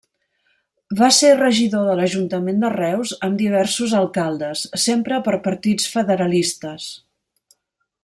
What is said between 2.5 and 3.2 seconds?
de Reus